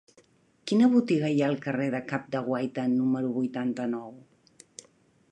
Quina 0.69 0.87
botiga 0.93 1.27
hi 1.33 1.41
ha 1.43 1.49
al 1.51 1.59
carrer 1.65 1.85
del 1.95 2.07
Cap 2.11 2.25
de 2.35 2.41
Guaita 2.47 2.85
número 2.93 3.29
vuitanta-nou? 3.35 4.09